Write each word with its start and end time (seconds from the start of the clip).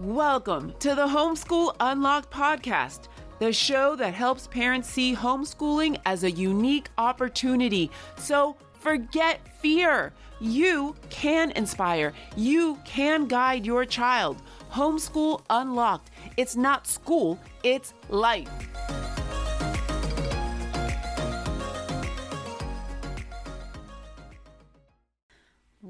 Welcome 0.00 0.72
to 0.78 0.94
the 0.94 1.06
Homeschool 1.06 1.76
Unlocked 1.78 2.30
podcast, 2.30 3.08
the 3.38 3.52
show 3.52 3.94
that 3.96 4.14
helps 4.14 4.46
parents 4.46 4.88
see 4.88 5.14
homeschooling 5.14 6.00
as 6.06 6.24
a 6.24 6.30
unique 6.30 6.88
opportunity. 6.96 7.90
So 8.16 8.56
forget 8.72 9.40
fear. 9.60 10.14
You 10.40 10.96
can 11.10 11.50
inspire, 11.50 12.14
you 12.34 12.78
can 12.86 13.26
guide 13.26 13.66
your 13.66 13.84
child. 13.84 14.40
Homeschool 14.72 15.42
Unlocked. 15.50 16.10
It's 16.38 16.56
not 16.56 16.86
school, 16.86 17.38
it's 17.62 17.92
life. 18.08 18.48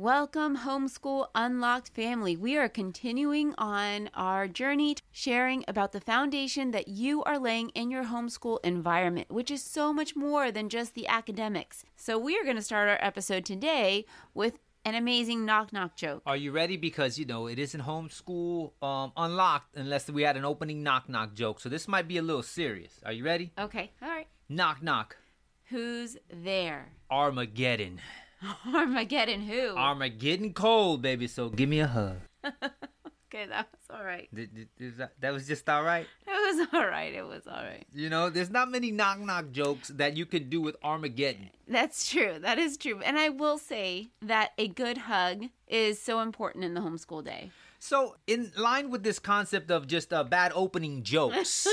Welcome, 0.00 0.56
Homeschool 0.56 1.26
Unlocked 1.34 1.90
family. 1.90 2.34
We 2.34 2.56
are 2.56 2.70
continuing 2.70 3.54
on 3.58 4.08
our 4.14 4.48
journey 4.48 4.96
sharing 5.12 5.62
about 5.68 5.92
the 5.92 6.00
foundation 6.00 6.70
that 6.70 6.88
you 6.88 7.22
are 7.24 7.38
laying 7.38 7.68
in 7.74 7.90
your 7.90 8.04
homeschool 8.04 8.60
environment, 8.64 9.30
which 9.30 9.50
is 9.50 9.62
so 9.62 9.92
much 9.92 10.16
more 10.16 10.50
than 10.50 10.70
just 10.70 10.94
the 10.94 11.06
academics. 11.06 11.84
So, 11.96 12.18
we 12.18 12.38
are 12.38 12.44
going 12.44 12.56
to 12.56 12.62
start 12.62 12.88
our 12.88 12.96
episode 13.02 13.44
today 13.44 14.06
with 14.32 14.58
an 14.86 14.94
amazing 14.94 15.44
knock 15.44 15.70
knock 15.70 15.96
joke. 15.96 16.22
Are 16.24 16.34
you 16.34 16.50
ready? 16.50 16.78
Because 16.78 17.18
you 17.18 17.26
know 17.26 17.46
it 17.46 17.58
isn't 17.58 17.82
homeschool 17.82 18.70
um, 18.82 19.12
unlocked 19.18 19.76
unless 19.76 20.08
we 20.08 20.22
had 20.22 20.38
an 20.38 20.46
opening 20.46 20.82
knock 20.82 21.10
knock 21.10 21.34
joke. 21.34 21.60
So 21.60 21.68
this 21.68 21.86
might 21.86 22.08
be 22.08 22.16
a 22.16 22.22
little 22.22 22.42
serious. 22.42 22.98
Are 23.04 23.12
you 23.12 23.22
ready? 23.22 23.52
Okay, 23.58 23.92
all 24.00 24.08
right. 24.08 24.28
Knock 24.48 24.82
knock. 24.82 25.18
Who's 25.68 26.16
there? 26.32 26.88
Armageddon. 27.10 28.00
Armageddon 28.74 29.42
who? 29.42 29.76
Armageddon 29.76 30.52
cold, 30.52 31.02
baby. 31.02 31.26
So 31.26 31.48
give 31.48 31.68
me 31.68 31.80
a 31.80 31.86
hug. 31.86 32.16
okay, 32.44 33.46
that 33.46 33.68
was 33.70 33.96
all 33.98 34.04
right. 34.04 34.28
Did- 34.34 34.68
did- 34.76 34.98
that, 34.98 35.12
that 35.20 35.32
was 35.32 35.46
just 35.46 35.68
all 35.68 35.82
right. 35.82 36.06
It 36.26 36.56
was 36.56 36.68
all 36.72 36.86
right. 36.86 37.12
It 37.12 37.26
was 37.26 37.46
all 37.46 37.62
right. 37.62 37.84
You 37.94 38.08
know, 38.08 38.30
there's 38.30 38.50
not 38.50 38.70
many 38.70 38.90
knock 38.90 39.20
knock 39.20 39.52
jokes 39.52 39.88
that 39.88 40.16
you 40.16 40.26
can 40.26 40.48
do 40.48 40.60
with 40.60 40.76
Armageddon. 40.82 41.50
That's 41.68 42.08
true. 42.10 42.38
That 42.40 42.58
is 42.58 42.76
true. 42.76 43.00
And 43.04 43.18
I 43.18 43.28
will 43.28 43.58
say 43.58 44.10
that 44.22 44.52
a 44.58 44.68
good 44.68 44.98
hug 44.98 45.44
is 45.68 46.00
so 46.00 46.20
important 46.20 46.64
in 46.64 46.74
the 46.74 46.80
homeschool 46.80 47.24
day. 47.24 47.50
So, 47.82 48.16
in 48.26 48.52
line 48.58 48.90
with 48.90 49.02
this 49.04 49.18
concept 49.18 49.70
of 49.70 49.86
just 49.86 50.12
uh, 50.12 50.22
bad 50.22 50.52
opening 50.54 51.02
jokes, 51.02 51.66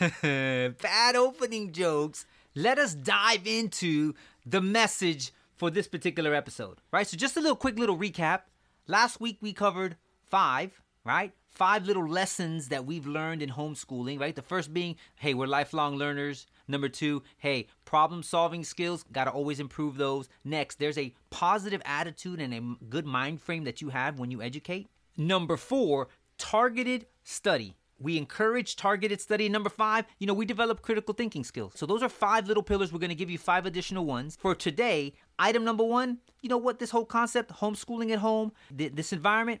bad 0.10 1.16
opening 1.16 1.72
jokes, 1.72 2.26
let 2.56 2.78
us 2.78 2.94
dive 2.94 3.46
into 3.46 4.14
the 4.44 4.60
message 4.60 5.32
for 5.60 5.70
this 5.70 5.86
particular 5.86 6.34
episode, 6.34 6.78
right? 6.90 7.06
So, 7.06 7.18
just 7.18 7.36
a 7.36 7.40
little 7.40 7.54
quick 7.54 7.78
little 7.78 7.98
recap. 7.98 8.40
Last 8.86 9.20
week 9.20 9.36
we 9.42 9.52
covered 9.52 9.96
five, 10.24 10.80
right? 11.04 11.34
Five 11.50 11.84
little 11.84 12.08
lessons 12.08 12.68
that 12.68 12.86
we've 12.86 13.06
learned 13.06 13.42
in 13.42 13.50
homeschooling, 13.50 14.18
right? 14.18 14.34
The 14.34 14.40
first 14.40 14.72
being, 14.72 14.96
hey, 15.16 15.34
we're 15.34 15.46
lifelong 15.46 15.96
learners. 15.96 16.46
Number 16.66 16.88
two, 16.88 17.22
hey, 17.36 17.66
problem 17.84 18.22
solving 18.22 18.64
skills, 18.64 19.04
got 19.12 19.24
to 19.24 19.32
always 19.32 19.60
improve 19.60 19.98
those. 19.98 20.30
Next, 20.44 20.78
there's 20.78 20.96
a 20.96 21.14
positive 21.28 21.82
attitude 21.84 22.40
and 22.40 22.54
a 22.54 22.84
good 22.86 23.04
mind 23.04 23.42
frame 23.42 23.64
that 23.64 23.82
you 23.82 23.90
have 23.90 24.18
when 24.18 24.30
you 24.30 24.40
educate. 24.40 24.88
Number 25.18 25.58
four, 25.58 26.08
targeted 26.38 27.04
study. 27.22 27.76
We 28.00 28.16
encourage 28.16 28.76
targeted 28.76 29.20
study. 29.20 29.46
Number 29.50 29.68
five, 29.68 30.06
you 30.18 30.26
know, 30.26 30.32
we 30.32 30.46
develop 30.46 30.80
critical 30.80 31.12
thinking 31.12 31.44
skills. 31.44 31.74
So 31.76 31.84
those 31.84 32.02
are 32.02 32.08
five 32.08 32.48
little 32.48 32.62
pillars. 32.62 32.92
We're 32.92 32.98
going 32.98 33.10
to 33.10 33.14
give 33.14 33.28
you 33.28 33.36
five 33.36 33.66
additional 33.66 34.06
ones. 34.06 34.38
For 34.40 34.54
today, 34.54 35.12
item 35.40 35.64
number 35.64 35.82
one, 35.82 36.18
you 36.42 36.48
know 36.48 36.58
what, 36.58 36.78
this 36.78 36.90
whole 36.90 37.04
concept, 37.04 37.50
homeschooling 37.62 38.12
at 38.12 38.20
home, 38.20 38.52
th- 38.76 38.92
this 38.94 39.12
environment, 39.12 39.60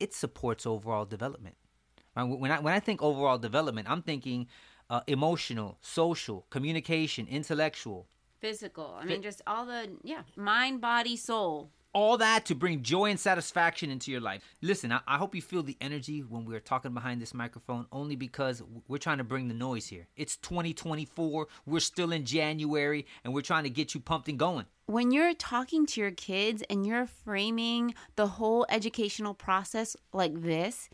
it 0.00 0.12
supports 0.14 0.66
overall 0.66 1.04
development. 1.04 1.56
Right? 2.16 2.24
When 2.24 2.50
I 2.50 2.58
when 2.58 2.74
I 2.74 2.80
think 2.80 3.02
overall 3.02 3.38
development, 3.38 3.88
I'm 3.88 4.02
thinking 4.02 4.48
uh, 4.88 5.02
emotional, 5.06 5.78
social, 5.80 6.46
communication, 6.50 7.28
intellectual, 7.28 8.08
Physical. 8.40 8.96
I 8.98 9.04
mean, 9.04 9.20
just 9.20 9.42
all 9.46 9.66
the, 9.66 9.90
yeah, 10.02 10.22
mind, 10.34 10.80
body, 10.80 11.14
soul. 11.16 11.70
All 11.92 12.18
that 12.18 12.46
to 12.46 12.54
bring 12.54 12.82
joy 12.82 13.10
and 13.10 13.18
satisfaction 13.18 13.90
into 13.90 14.10
your 14.10 14.20
life. 14.20 14.42
Listen, 14.62 14.92
I, 14.92 15.00
I 15.06 15.18
hope 15.18 15.34
you 15.34 15.42
feel 15.42 15.62
the 15.62 15.76
energy 15.80 16.20
when 16.20 16.44
we're 16.44 16.60
talking 16.60 16.94
behind 16.94 17.20
this 17.20 17.34
microphone, 17.34 17.86
only 17.92 18.16
because 18.16 18.62
we're 18.88 18.98
trying 18.98 19.18
to 19.18 19.24
bring 19.24 19.48
the 19.48 19.54
noise 19.54 19.86
here. 19.86 20.06
It's 20.16 20.36
2024, 20.36 21.48
we're 21.66 21.80
still 21.80 22.12
in 22.12 22.24
January, 22.24 23.06
and 23.24 23.34
we're 23.34 23.42
trying 23.42 23.64
to 23.64 23.70
get 23.70 23.94
you 23.94 24.00
pumped 24.00 24.28
and 24.28 24.38
going. 24.38 24.66
When 24.86 25.12
you're 25.12 25.34
talking 25.34 25.86
to 25.86 26.00
your 26.00 26.10
kids 26.10 26.62
and 26.68 26.86
you're 26.86 27.06
framing 27.06 27.94
the 28.16 28.26
whole 28.26 28.66
educational 28.68 29.34
process 29.34 29.96
like 30.12 30.42
this, 30.42 30.88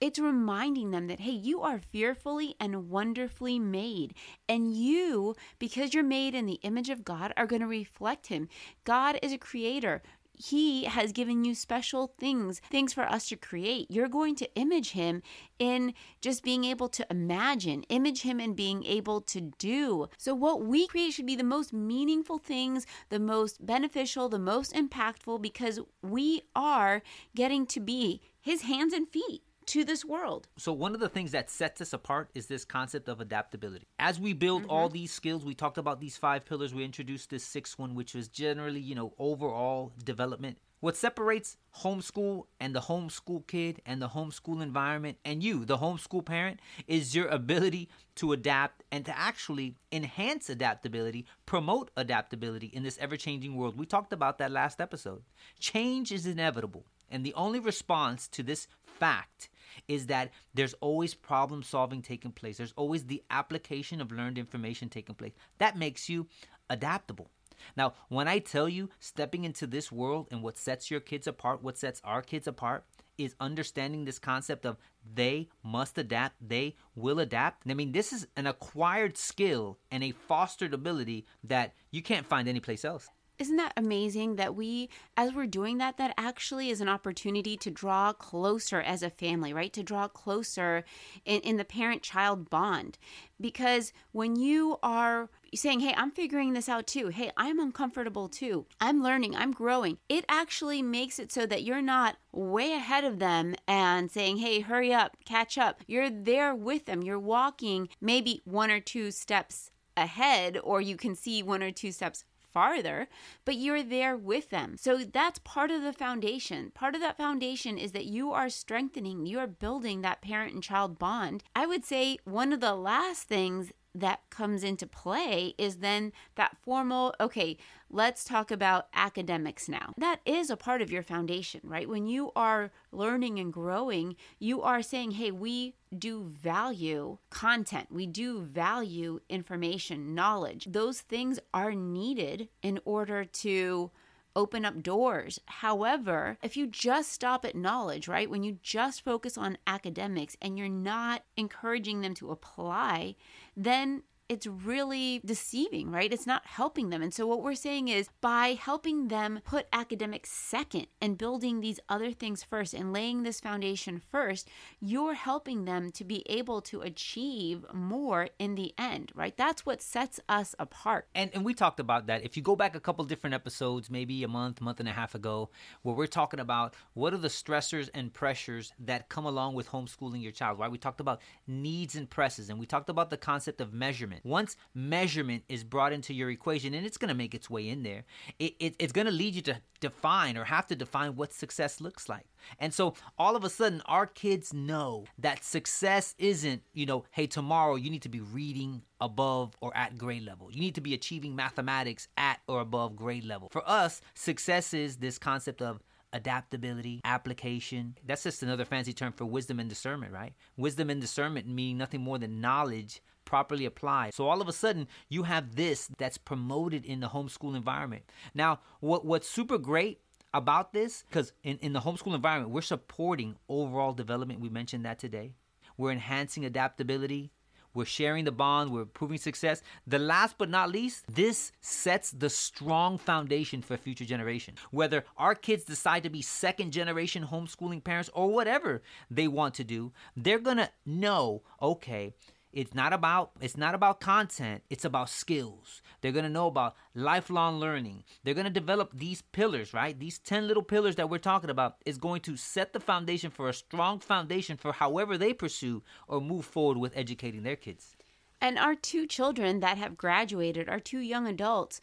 it's 0.00 0.18
reminding 0.18 0.90
them 0.90 1.08
that, 1.08 1.20
hey, 1.20 1.32
you 1.32 1.60
are 1.60 1.78
fearfully 1.78 2.54
and 2.58 2.88
wonderfully 2.88 3.58
made. 3.58 4.14
And 4.48 4.74
you, 4.74 5.34
because 5.58 5.92
you're 5.92 6.02
made 6.02 6.34
in 6.34 6.46
the 6.46 6.58
image 6.62 6.88
of 6.88 7.04
God, 7.04 7.34
are 7.36 7.46
going 7.46 7.60
to 7.60 7.66
reflect 7.66 8.28
Him. 8.28 8.48
God 8.84 9.18
is 9.22 9.32
a 9.32 9.38
creator. 9.38 10.00
He 10.40 10.84
has 10.84 11.12
given 11.12 11.44
you 11.44 11.54
special 11.54 12.14
things, 12.18 12.60
things 12.70 12.94
for 12.94 13.02
us 13.02 13.28
to 13.28 13.36
create. 13.36 13.90
You're 13.90 14.08
going 14.08 14.36
to 14.36 14.54
image 14.54 14.92
him 14.92 15.22
in 15.58 15.92
just 16.22 16.42
being 16.42 16.64
able 16.64 16.88
to 16.88 17.06
imagine, 17.10 17.82
image 17.90 18.22
him 18.22 18.40
in 18.40 18.54
being 18.54 18.84
able 18.84 19.20
to 19.20 19.52
do. 19.58 20.08
So, 20.16 20.34
what 20.34 20.62
we 20.62 20.86
create 20.86 21.12
should 21.12 21.26
be 21.26 21.36
the 21.36 21.44
most 21.44 21.74
meaningful 21.74 22.38
things, 22.38 22.86
the 23.10 23.20
most 23.20 23.64
beneficial, 23.66 24.30
the 24.30 24.38
most 24.38 24.72
impactful, 24.72 25.42
because 25.42 25.78
we 26.02 26.42
are 26.56 27.02
getting 27.36 27.66
to 27.66 27.80
be 27.80 28.22
his 28.40 28.62
hands 28.62 28.94
and 28.94 29.06
feet 29.06 29.42
to 29.70 29.84
this 29.84 30.04
world. 30.04 30.48
So, 30.56 30.72
one 30.72 30.94
of 30.94 31.00
the 31.00 31.08
things 31.08 31.30
that 31.30 31.48
sets 31.48 31.80
us 31.80 31.92
apart 31.92 32.28
is 32.34 32.46
this 32.46 32.64
concept 32.64 33.08
of 33.08 33.20
adaptability. 33.20 33.86
As 34.00 34.18
we 34.18 34.32
build 34.32 34.64
all 34.68 34.88
mm-hmm. 34.88 34.94
these 34.94 35.12
skills, 35.12 35.44
we 35.44 35.54
talked 35.54 35.78
about 35.78 36.00
these 36.00 36.16
five 36.16 36.44
pillars. 36.44 36.74
We 36.74 36.84
introduced 36.84 37.30
this 37.30 37.44
sixth 37.44 37.78
one, 37.78 37.94
which 37.94 38.12
was 38.12 38.26
generally, 38.26 38.80
you 38.80 38.96
know, 38.96 39.14
overall 39.16 39.92
development. 40.02 40.58
What 40.80 40.96
separates 40.96 41.56
homeschool 41.82 42.46
and 42.58 42.74
the 42.74 42.80
homeschool 42.80 43.46
kid 43.46 43.80
and 43.86 44.02
the 44.02 44.08
homeschool 44.08 44.60
environment 44.60 45.18
and 45.24 45.40
you, 45.40 45.64
the 45.64 45.78
homeschool 45.78 46.24
parent, 46.24 46.58
is 46.88 47.14
your 47.14 47.28
ability 47.28 47.90
to 48.16 48.32
adapt 48.32 48.82
and 48.90 49.04
to 49.04 49.16
actually 49.16 49.76
enhance 49.92 50.50
adaptability, 50.50 51.26
promote 51.46 51.92
adaptability 51.96 52.68
in 52.68 52.82
this 52.82 52.98
ever 52.98 53.16
changing 53.16 53.54
world. 53.54 53.78
We 53.78 53.86
talked 53.86 54.12
about 54.12 54.38
that 54.38 54.50
last 54.50 54.80
episode. 54.80 55.22
Change 55.60 56.10
is 56.10 56.26
inevitable. 56.26 56.86
And 57.10 57.24
the 57.24 57.34
only 57.34 57.58
response 57.58 58.28
to 58.28 58.42
this 58.42 58.68
fact 58.84 59.48
is 59.88 60.06
that 60.06 60.30
there's 60.54 60.74
always 60.74 61.14
problem 61.14 61.62
solving 61.62 62.02
taking 62.02 62.32
place. 62.32 62.58
There's 62.58 62.74
always 62.76 63.04
the 63.06 63.22
application 63.30 64.00
of 64.00 64.12
learned 64.12 64.38
information 64.38 64.88
taking 64.88 65.14
place. 65.14 65.32
That 65.58 65.76
makes 65.76 66.08
you 66.08 66.26
adaptable. 66.68 67.30
Now, 67.76 67.94
when 68.08 68.28
I 68.28 68.38
tell 68.38 68.68
you 68.68 68.88
stepping 69.00 69.44
into 69.44 69.66
this 69.66 69.92
world 69.92 70.28
and 70.30 70.42
what 70.42 70.56
sets 70.56 70.90
your 70.90 71.00
kids 71.00 71.26
apart, 71.26 71.62
what 71.62 71.78
sets 71.78 72.00
our 72.04 72.22
kids 72.22 72.46
apart, 72.46 72.84
is 73.18 73.34
understanding 73.38 74.04
this 74.04 74.18
concept 74.18 74.64
of 74.64 74.78
they 75.14 75.48
must 75.62 75.98
adapt, 75.98 76.36
they 76.40 76.74
will 76.94 77.20
adapt. 77.20 77.68
I 77.68 77.74
mean, 77.74 77.92
this 77.92 78.14
is 78.14 78.26
an 78.36 78.46
acquired 78.46 79.18
skill 79.18 79.78
and 79.90 80.02
a 80.02 80.12
fostered 80.12 80.72
ability 80.72 81.26
that 81.44 81.74
you 81.90 82.02
can't 82.02 82.26
find 82.26 82.48
anyplace 82.48 82.84
else. 82.84 83.10
Isn't 83.40 83.56
that 83.56 83.72
amazing 83.74 84.36
that 84.36 84.54
we, 84.54 84.90
as 85.16 85.32
we're 85.32 85.46
doing 85.46 85.78
that, 85.78 85.96
that 85.96 86.12
actually 86.18 86.68
is 86.68 86.82
an 86.82 86.90
opportunity 86.90 87.56
to 87.56 87.70
draw 87.70 88.12
closer 88.12 88.82
as 88.82 89.02
a 89.02 89.08
family, 89.08 89.54
right? 89.54 89.72
To 89.72 89.82
draw 89.82 90.08
closer 90.08 90.84
in, 91.24 91.40
in 91.40 91.56
the 91.56 91.64
parent 91.64 92.02
child 92.02 92.50
bond. 92.50 92.98
Because 93.40 93.94
when 94.12 94.36
you 94.36 94.76
are 94.82 95.30
saying, 95.54 95.80
hey, 95.80 95.94
I'm 95.96 96.10
figuring 96.10 96.52
this 96.52 96.68
out 96.68 96.86
too, 96.86 97.08
hey, 97.08 97.32
I'm 97.34 97.58
uncomfortable 97.58 98.28
too, 98.28 98.66
I'm 98.78 99.02
learning, 99.02 99.34
I'm 99.34 99.52
growing, 99.52 99.96
it 100.10 100.26
actually 100.28 100.82
makes 100.82 101.18
it 101.18 101.32
so 101.32 101.46
that 101.46 101.62
you're 101.62 101.80
not 101.80 102.18
way 102.32 102.74
ahead 102.74 103.04
of 103.04 103.20
them 103.20 103.54
and 103.66 104.10
saying, 104.10 104.36
hey, 104.36 104.60
hurry 104.60 104.92
up, 104.92 105.16
catch 105.24 105.56
up. 105.56 105.80
You're 105.86 106.10
there 106.10 106.54
with 106.54 106.84
them, 106.84 107.02
you're 107.02 107.18
walking 107.18 107.88
maybe 108.02 108.42
one 108.44 108.70
or 108.70 108.80
two 108.80 109.10
steps 109.10 109.70
ahead, 109.96 110.58
or 110.62 110.82
you 110.82 110.96
can 110.96 111.14
see 111.14 111.42
one 111.42 111.62
or 111.62 111.70
two 111.70 111.90
steps 111.90 112.24
farther, 112.52 113.08
but 113.44 113.56
you're 113.56 113.82
there 113.82 114.16
with 114.16 114.50
them. 114.50 114.76
So 114.78 114.98
that's 114.98 115.38
part 115.40 115.70
of 115.70 115.82
the 115.82 115.92
foundation. 115.92 116.70
Part 116.74 116.94
of 116.94 117.00
that 117.00 117.16
foundation 117.16 117.78
is 117.78 117.92
that 117.92 118.06
you 118.06 118.32
are 118.32 118.48
strengthening, 118.48 119.26
you 119.26 119.38
are 119.38 119.46
building 119.46 120.02
that 120.02 120.22
parent 120.22 120.54
and 120.54 120.62
child 120.62 120.98
bond. 120.98 121.44
I 121.54 121.66
would 121.66 121.84
say 121.84 122.18
one 122.24 122.52
of 122.52 122.60
the 122.60 122.74
last 122.74 123.24
things 123.24 123.72
that 123.94 124.20
comes 124.30 124.62
into 124.62 124.86
play 124.86 125.54
is 125.58 125.76
then 125.76 126.12
that 126.36 126.56
formal, 126.62 127.14
okay, 127.20 127.56
let's 127.90 128.24
talk 128.24 128.50
about 128.50 128.86
academics 128.94 129.68
now. 129.68 129.94
That 129.98 130.20
is 130.24 130.50
a 130.50 130.56
part 130.56 130.80
of 130.80 130.92
your 130.92 131.02
foundation, 131.02 131.60
right? 131.64 131.88
When 131.88 132.06
you 132.06 132.30
are 132.36 132.70
learning 132.92 133.38
and 133.38 133.52
growing, 133.52 134.16
you 134.38 134.62
are 134.62 134.82
saying, 134.82 135.12
hey, 135.12 135.30
we 135.30 135.74
do 135.96 136.22
value 136.22 137.18
content, 137.30 137.88
we 137.90 138.06
do 138.06 138.42
value 138.42 139.20
information, 139.28 140.14
knowledge. 140.14 140.66
Those 140.70 141.00
things 141.00 141.40
are 141.52 141.74
needed 141.74 142.48
in 142.62 142.78
order 142.84 143.24
to 143.24 143.90
open 144.36 144.64
up 144.64 144.82
doors. 144.82 145.38
However, 145.46 146.38
if 146.42 146.56
you 146.56 146.66
just 146.66 147.12
stop 147.12 147.44
at 147.44 147.54
knowledge, 147.54 148.08
right, 148.08 148.30
when 148.30 148.42
you 148.42 148.58
just 148.62 149.04
focus 149.04 149.36
on 149.36 149.58
academics 149.66 150.36
and 150.40 150.58
you're 150.58 150.68
not 150.68 151.22
encouraging 151.36 152.00
them 152.00 152.14
to 152.14 152.30
apply, 152.30 153.16
then 153.56 154.02
it's 154.30 154.46
really 154.46 155.20
deceiving, 155.24 155.90
right? 155.90 156.12
It's 156.12 156.26
not 156.26 156.46
helping 156.46 156.90
them. 156.90 157.02
And 157.02 157.12
so, 157.12 157.26
what 157.26 157.42
we're 157.42 157.56
saying 157.56 157.88
is 157.88 158.08
by 158.20 158.56
helping 158.58 159.08
them 159.08 159.40
put 159.44 159.66
academics 159.72 160.30
second 160.30 160.86
and 161.00 161.18
building 161.18 161.60
these 161.60 161.80
other 161.88 162.12
things 162.12 162.44
first 162.44 162.72
and 162.72 162.92
laying 162.92 163.24
this 163.24 163.40
foundation 163.40 164.00
first, 164.12 164.48
you're 164.78 165.14
helping 165.14 165.64
them 165.64 165.90
to 165.90 166.04
be 166.04 166.22
able 166.30 166.60
to 166.62 166.80
achieve 166.80 167.66
more 167.74 168.28
in 168.38 168.54
the 168.54 168.72
end, 168.78 169.10
right? 169.16 169.36
That's 169.36 169.66
what 169.66 169.82
sets 169.82 170.20
us 170.28 170.54
apart. 170.60 171.08
And, 171.12 171.32
and 171.34 171.44
we 171.44 171.52
talked 171.52 171.80
about 171.80 172.06
that. 172.06 172.24
If 172.24 172.36
you 172.36 172.42
go 172.44 172.54
back 172.54 172.76
a 172.76 172.80
couple 172.80 173.04
different 173.06 173.34
episodes, 173.34 173.90
maybe 173.90 174.22
a 174.22 174.28
month, 174.28 174.60
month 174.60 174.78
and 174.78 174.88
a 174.88 174.92
half 174.92 175.16
ago, 175.16 175.50
where 175.82 175.96
we're 175.96 176.06
talking 176.06 176.38
about 176.38 176.76
what 176.94 177.12
are 177.12 177.18
the 177.18 177.26
stressors 177.26 177.90
and 177.94 178.14
pressures 178.14 178.72
that 178.78 179.08
come 179.08 179.26
along 179.26 179.54
with 179.54 179.70
homeschooling 179.70 180.22
your 180.22 180.30
child, 180.30 180.60
right? 180.60 180.70
We 180.70 180.78
talked 180.78 181.00
about 181.00 181.20
needs 181.48 181.96
and 181.96 182.08
presses, 182.08 182.48
and 182.48 182.60
we 182.60 182.66
talked 182.66 182.88
about 182.88 183.10
the 183.10 183.16
concept 183.16 183.60
of 183.60 183.72
measurement 183.72 184.19
measurement. 184.24 184.40
Once 184.40 184.56
measurement 184.74 185.44
is 185.48 185.64
brought 185.64 185.92
into 185.92 186.14
your 186.14 186.30
equation, 186.30 186.74
and 186.74 186.86
it's 186.86 186.96
going 186.96 187.08
to 187.08 187.14
make 187.14 187.34
its 187.34 187.50
way 187.50 187.68
in 187.68 187.82
there, 187.82 188.04
it, 188.38 188.54
it, 188.58 188.74
it's 188.78 188.92
going 188.92 189.06
to 189.06 189.12
lead 189.12 189.34
you 189.34 189.42
to 189.42 189.60
define 189.80 190.36
or 190.36 190.44
have 190.44 190.66
to 190.66 190.76
define 190.76 191.16
what 191.16 191.32
success 191.32 191.80
looks 191.80 192.08
like. 192.08 192.26
And 192.58 192.72
so 192.72 192.94
all 193.18 193.36
of 193.36 193.44
a 193.44 193.50
sudden, 193.50 193.82
our 193.86 194.06
kids 194.06 194.52
know 194.52 195.04
that 195.18 195.44
success 195.44 196.14
isn't, 196.18 196.62
you 196.74 196.86
know, 196.86 197.04
hey, 197.10 197.26
tomorrow 197.26 197.76
you 197.76 197.90
need 197.90 198.02
to 198.02 198.08
be 198.08 198.20
reading 198.20 198.82
above 199.00 199.56
or 199.60 199.76
at 199.76 199.96
grade 199.98 200.24
level. 200.24 200.50
You 200.50 200.60
need 200.60 200.74
to 200.74 200.80
be 200.80 200.94
achieving 200.94 201.34
mathematics 201.34 202.08
at 202.16 202.40
or 202.46 202.60
above 202.60 202.96
grade 202.96 203.24
level. 203.24 203.48
For 203.50 203.68
us, 203.68 204.00
success 204.14 204.74
is 204.74 204.96
this 204.96 205.18
concept 205.18 205.62
of 205.62 205.80
adaptability, 206.12 207.00
application. 207.04 207.96
That's 208.04 208.24
just 208.24 208.42
another 208.42 208.64
fancy 208.64 208.92
term 208.92 209.12
for 209.12 209.24
wisdom 209.24 209.60
and 209.60 209.68
discernment, 209.68 210.12
right? 210.12 210.34
Wisdom 210.56 210.90
and 210.90 211.00
discernment 211.00 211.46
meaning 211.46 211.78
nothing 211.78 212.00
more 212.00 212.18
than 212.18 212.40
knowledge 212.40 213.00
properly 213.30 213.64
applied. 213.64 214.12
So 214.12 214.28
all 214.28 214.40
of 214.42 214.48
a 214.48 214.52
sudden, 214.52 214.88
you 215.08 215.22
have 215.22 215.54
this 215.54 215.88
that's 215.98 216.18
promoted 216.18 216.84
in 216.84 216.98
the 216.98 217.10
homeschool 217.14 217.54
environment. 217.54 218.02
Now, 218.34 218.58
what 218.80 219.04
what's 219.04 219.28
super 219.28 219.56
great 219.56 220.00
about 220.34 220.72
this, 220.72 221.04
because 221.08 221.32
in, 221.44 221.56
in 221.58 221.72
the 221.72 221.80
homeschool 221.80 222.14
environment, 222.14 222.52
we're 222.52 222.72
supporting 222.76 223.36
overall 223.48 223.92
development. 223.92 224.40
We 224.40 224.48
mentioned 224.48 224.84
that 224.84 224.98
today. 224.98 225.34
We're 225.76 225.92
enhancing 225.92 226.44
adaptability. 226.44 227.30
We're 227.72 227.84
sharing 227.84 228.24
the 228.24 228.32
bond. 228.32 228.72
We're 228.72 228.84
proving 228.84 229.18
success. 229.18 229.62
The 229.86 230.00
last 230.00 230.34
but 230.38 230.50
not 230.50 230.70
least, 230.70 231.04
this 231.06 231.52
sets 231.60 232.10
the 232.10 232.28
strong 232.28 232.98
foundation 232.98 233.62
for 233.62 233.76
future 233.76 234.04
generation. 234.04 234.54
Whether 234.72 235.04
our 235.16 235.36
kids 235.36 235.64
decide 235.64 236.02
to 236.02 236.10
be 236.10 236.22
second 236.22 236.72
generation 236.72 237.24
homeschooling 237.24 237.84
parents 237.84 238.10
or 238.12 238.28
whatever 238.28 238.82
they 239.08 239.28
want 239.28 239.54
to 239.54 239.64
do, 239.64 239.92
they're 240.16 240.40
going 240.40 240.56
to 240.56 240.70
know, 240.84 241.42
okay, 241.62 242.12
it's 242.52 242.74
not 242.74 242.92
about 242.92 243.30
it's 243.40 243.56
not 243.56 243.74
about 243.74 244.00
content 244.00 244.62
it's 244.70 244.84
about 244.84 245.08
skills. 245.08 245.82
They're 246.00 246.12
going 246.12 246.24
to 246.24 246.30
know 246.30 246.46
about 246.46 246.76
lifelong 246.94 247.60
learning. 247.60 248.04
They're 248.24 248.34
going 248.34 248.44
to 248.44 248.50
develop 248.50 248.90
these 248.92 249.22
pillars 249.22 249.72
right? 249.72 249.98
These 249.98 250.18
10 250.18 250.46
little 250.46 250.62
pillars 250.62 250.96
that 250.96 251.10
we're 251.10 251.18
talking 251.18 251.50
about 251.50 251.76
is 251.86 251.98
going 251.98 252.20
to 252.22 252.36
set 252.36 252.72
the 252.72 252.80
foundation 252.80 253.30
for 253.30 253.48
a 253.48 253.54
strong 253.54 254.00
foundation 254.00 254.56
for 254.56 254.72
however 254.72 255.16
they 255.16 255.32
pursue 255.32 255.82
or 256.08 256.20
move 256.20 256.44
forward 256.44 256.78
with 256.78 256.96
educating 256.96 257.42
their 257.42 257.56
kids. 257.56 257.96
And 258.40 258.58
our 258.58 258.74
two 258.74 259.06
children 259.06 259.60
that 259.60 259.76
have 259.76 259.98
graduated 259.98 260.68
our 260.68 260.80
two 260.80 261.00
young 261.00 261.26
adults 261.26 261.80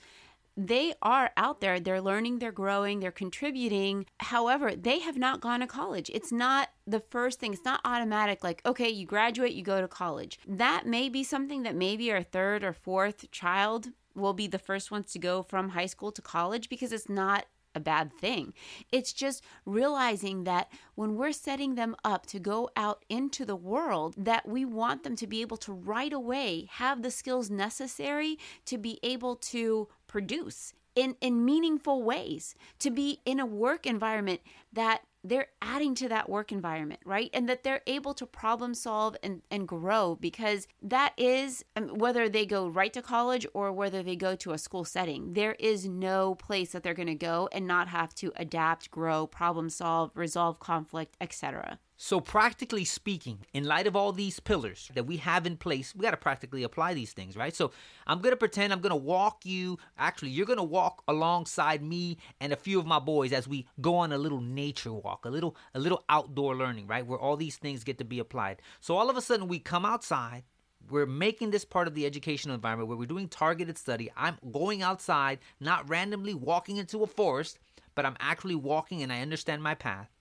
they 0.57 0.93
are 1.03 1.31
out 1.37 1.61
there, 1.61 1.79
they're 1.79 2.01
learning, 2.01 2.39
they're 2.39 2.51
growing, 2.51 2.99
they're 2.99 3.11
contributing. 3.11 4.07
However, 4.19 4.75
they 4.75 4.99
have 4.99 5.17
not 5.17 5.39
gone 5.39 5.59
to 5.59 5.67
college. 5.67 6.09
It's 6.13 6.31
not 6.31 6.69
the 6.87 6.99
first 6.99 7.39
thing, 7.39 7.53
it's 7.53 7.63
not 7.63 7.79
automatic 7.85 8.43
like, 8.43 8.65
okay, 8.65 8.89
you 8.89 9.05
graduate, 9.05 9.53
you 9.53 9.63
go 9.63 9.79
to 9.79 9.87
college. 9.87 10.39
That 10.47 10.87
may 10.87 11.09
be 11.09 11.23
something 11.23 11.61
that 11.63 11.75
maybe 11.75 12.11
our 12.11 12.23
third 12.23 12.63
or 12.63 12.73
fourth 12.73 13.29
child 13.31 13.89
will 14.15 14.33
be 14.33 14.47
the 14.47 14.57
first 14.57 14.89
ones 14.89 15.11
to 15.11 15.19
go 15.19 15.43
from 15.43 15.69
high 15.69 15.85
school 15.85 16.11
to 16.11 16.21
college 16.23 16.69
because 16.69 16.91
it's 16.91 17.07
not 17.07 17.45
a 17.77 17.79
bad 17.79 18.11
thing. 18.11 18.53
It's 18.91 19.13
just 19.13 19.41
realizing 19.65 20.43
that 20.43 20.69
when 20.95 21.15
we're 21.15 21.31
setting 21.31 21.75
them 21.75 21.95
up 22.03 22.25
to 22.27 22.39
go 22.39 22.69
out 22.75 23.05
into 23.07 23.45
the 23.45 23.55
world, 23.55 24.15
that 24.17 24.45
we 24.45 24.65
want 24.65 25.03
them 25.03 25.15
to 25.15 25.27
be 25.27 25.39
able 25.41 25.57
to 25.57 25.71
right 25.71 26.11
away 26.11 26.67
have 26.71 27.01
the 27.01 27.11
skills 27.11 27.49
necessary 27.49 28.37
to 28.65 28.77
be 28.77 28.99
able 29.03 29.37
to 29.37 29.87
produce 30.07 30.73
in, 30.95 31.15
in 31.21 31.45
meaningful 31.45 32.01
ways, 32.01 32.55
to 32.79 32.89
be 32.89 33.21
in 33.23 33.39
a 33.39 33.45
work 33.45 33.85
environment 33.85 34.41
that 34.73 35.03
they're 35.27 35.47
adding 35.61 35.95
to 35.95 36.09
that 36.09 36.29
work 36.29 36.51
environment, 36.51 37.01
right? 37.05 37.29
And 37.33 37.47
that 37.49 37.63
they're 37.63 37.81
able 37.87 38.13
to 38.15 38.25
problem 38.25 38.73
solve 38.73 39.15
and, 39.21 39.41
and 39.51 39.67
grow 39.67 40.15
because 40.15 40.67
that 40.81 41.13
is 41.17 41.65
um, 41.75 41.89
whether 41.89 42.29
they 42.29 42.45
go 42.45 42.67
right 42.67 42.93
to 42.93 43.01
college 43.01 43.45
or 43.53 43.71
whether 43.71 44.01
they 44.01 44.15
go 44.15 44.35
to 44.37 44.53
a 44.53 44.57
school 44.57 44.85
setting, 44.85 45.33
there 45.33 45.55
is 45.59 45.87
no 45.87 46.35
place 46.35 46.71
that 46.71 46.83
they're 46.83 46.93
going 46.93 47.07
to 47.07 47.15
go 47.15 47.49
and 47.51 47.67
not 47.67 47.87
have 47.89 48.13
to 48.15 48.31
adapt, 48.37 48.89
grow, 48.91 49.27
problem 49.27 49.69
solve, 49.69 50.11
resolve 50.15 50.59
conflict, 50.59 51.17
etc. 51.19 51.79
So, 51.99 52.19
practically 52.19 52.85
speaking, 52.85 53.39
in 53.55 53.63
light 53.63 53.87
of 53.87 53.95
all 53.95 54.11
these 54.11 54.39
pillars 54.39 54.91
that 54.93 55.07
we 55.07 55.17
have 55.17 55.47
in 55.47 55.57
place, 55.57 55.95
we 55.95 56.03
got 56.03 56.11
to 56.11 56.17
practically 56.17 56.61
apply 56.61 56.93
these 56.93 57.11
things, 57.11 57.35
right? 57.35 57.55
So, 57.55 57.71
I'm 58.05 58.21
going 58.21 58.33
to 58.33 58.37
pretend 58.37 58.71
I'm 58.71 58.81
going 58.81 58.91
to 58.91 58.95
walk 58.95 59.47
you. 59.47 59.79
Actually, 59.97 60.29
you're 60.29 60.45
going 60.45 60.57
to 60.57 60.63
walk 60.63 61.01
alongside 61.07 61.81
me 61.81 62.19
and 62.39 62.53
a 62.53 62.55
few 62.55 62.77
of 62.77 62.85
my 62.85 62.99
boys 62.99 63.33
as 63.33 63.47
we 63.47 63.65
go 63.81 63.95
on 63.95 64.11
a 64.11 64.17
little 64.19 64.41
nature 64.41 64.93
walk, 64.93 65.25
a 65.25 65.29
little 65.29 65.55
a 65.73 65.79
little 65.79 66.03
outdoor 66.07 66.55
learning, 66.55 66.85
right? 66.85 67.05
Where 67.05 67.17
all 67.17 67.35
these 67.35 67.57
things 67.57 67.83
get 67.83 67.97
to 67.97 68.05
be 68.05 68.19
applied. 68.19 68.61
So, 68.79 68.95
all 68.95 69.09
of 69.09 69.17
a 69.17 69.21
sudden 69.21 69.47
we 69.47 69.57
come 69.57 69.83
outside, 69.83 70.43
we're 70.91 71.07
making 71.07 71.49
this 71.49 71.65
part 71.65 71.87
of 71.87 71.95
the 71.95 72.05
educational 72.05 72.53
environment 72.53 72.89
where 72.89 72.97
we're 72.97 73.07
doing 73.07 73.27
targeted 73.27 73.75
study. 73.75 74.11
I'm 74.15 74.37
going 74.51 74.83
outside, 74.83 75.39
not 75.59 75.89
randomly 75.89 76.35
walking 76.35 76.77
into 76.77 77.01
a 77.01 77.07
forest, 77.07 77.57
but 77.95 78.05
I'm 78.05 78.17
actually 78.19 78.53
walking 78.53 79.01
and 79.01 79.11
I 79.11 79.21
understand 79.21 79.63
my 79.63 79.73
path 79.73 80.11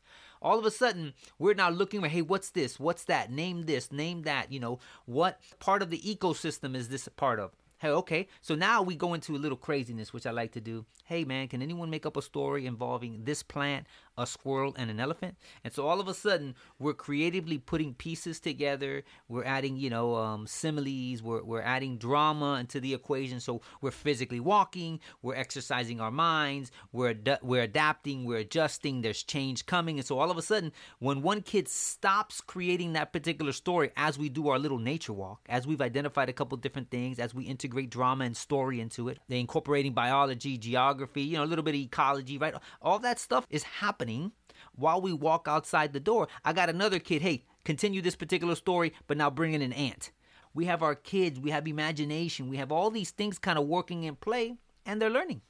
all 0.42 0.58
of 0.58 0.64
a 0.64 0.70
sudden 0.70 1.14
we're 1.38 1.54
now 1.54 1.70
looking 1.70 2.04
at 2.04 2.10
hey 2.10 2.22
what's 2.22 2.50
this? 2.50 2.78
What's 2.78 3.04
that? 3.04 3.30
Name 3.30 3.66
this 3.66 3.92
name 3.92 4.22
that 4.22 4.52
you 4.52 4.60
know 4.60 4.78
what 5.04 5.40
part 5.58 5.82
of 5.82 5.90
the 5.90 6.00
ecosystem 6.00 6.74
is 6.74 6.88
this 6.88 7.06
a 7.06 7.10
part 7.10 7.38
of? 7.38 7.52
Hey 7.78 7.88
okay 7.88 8.28
so 8.40 8.54
now 8.54 8.82
we 8.82 8.94
go 8.94 9.14
into 9.14 9.36
a 9.36 9.38
little 9.38 9.58
craziness 9.58 10.12
which 10.12 10.26
i 10.26 10.30
like 10.30 10.52
to 10.52 10.60
do. 10.60 10.86
Hey 11.04 11.24
man 11.24 11.48
can 11.48 11.62
anyone 11.62 11.90
make 11.90 12.06
up 12.06 12.16
a 12.16 12.22
story 12.22 12.66
involving 12.66 13.24
this 13.24 13.42
plant 13.42 13.86
a 14.18 14.26
squirrel, 14.26 14.74
and 14.78 14.90
an 14.90 15.00
elephant. 15.00 15.36
And 15.62 15.72
so 15.72 15.86
all 15.86 16.00
of 16.00 16.08
a 16.08 16.14
sudden, 16.14 16.54
we're 16.78 16.94
creatively 16.94 17.58
putting 17.58 17.94
pieces 17.94 18.40
together. 18.40 19.04
We're 19.28 19.44
adding, 19.44 19.76
you 19.76 19.90
know, 19.90 20.16
um, 20.16 20.46
similes. 20.46 21.22
We're, 21.22 21.42
we're 21.42 21.60
adding 21.60 21.98
drama 21.98 22.54
into 22.54 22.80
the 22.80 22.94
equation. 22.94 23.40
So 23.40 23.60
we're 23.80 23.90
physically 23.90 24.40
walking. 24.40 25.00
We're 25.22 25.34
exercising 25.34 26.00
our 26.00 26.10
minds. 26.10 26.70
We're 26.92 27.10
ad- 27.10 27.40
we're 27.42 27.62
adapting. 27.62 28.24
We're 28.24 28.38
adjusting. 28.38 29.02
There's 29.02 29.22
change 29.22 29.66
coming. 29.66 29.98
And 29.98 30.06
so 30.06 30.18
all 30.18 30.30
of 30.30 30.38
a 30.38 30.42
sudden, 30.42 30.72
when 30.98 31.20
one 31.20 31.42
kid 31.42 31.68
stops 31.68 32.40
creating 32.40 32.94
that 32.94 33.12
particular 33.12 33.52
story, 33.52 33.90
as 33.96 34.18
we 34.18 34.28
do 34.28 34.48
our 34.48 34.58
little 34.58 34.78
nature 34.78 35.12
walk, 35.12 35.40
as 35.48 35.66
we've 35.66 35.82
identified 35.82 36.28
a 36.28 36.32
couple 36.32 36.56
different 36.56 36.90
things, 36.90 37.18
as 37.18 37.34
we 37.34 37.44
integrate 37.44 37.90
drama 37.90 38.24
and 38.24 38.36
story 38.36 38.80
into 38.80 39.08
it, 39.08 39.18
they 39.28 39.40
incorporating 39.40 39.92
biology, 39.92 40.56
geography, 40.56 41.22
you 41.22 41.36
know, 41.36 41.44
a 41.44 41.46
little 41.46 41.64
bit 41.64 41.74
of 41.74 41.80
ecology, 41.80 42.38
right? 42.38 42.54
All 42.80 42.98
that 43.00 43.18
stuff 43.18 43.46
is 43.50 43.62
happening 43.62 44.05
happening 44.06 44.32
while 44.74 45.00
we 45.00 45.12
walk 45.12 45.46
outside 45.48 45.92
the 45.92 46.00
door. 46.00 46.28
I 46.44 46.52
got 46.52 46.70
another 46.70 46.98
kid, 46.98 47.22
hey, 47.22 47.44
continue 47.64 48.02
this 48.02 48.16
particular 48.16 48.54
story, 48.54 48.92
but 49.06 49.16
now 49.16 49.30
bring 49.30 49.52
in 49.52 49.62
an 49.62 49.72
ant. 49.72 50.12
We 50.54 50.66
have 50.66 50.82
our 50.82 50.94
kids, 50.94 51.38
we 51.38 51.50
have 51.50 51.66
imagination, 51.68 52.48
we 52.48 52.56
have 52.56 52.72
all 52.72 52.90
these 52.90 53.10
things 53.10 53.38
kind 53.38 53.58
of 53.58 53.66
working 53.66 54.04
in 54.04 54.16
play, 54.16 54.56
and 54.86 55.00
they're 55.00 55.10
learning. 55.10 55.42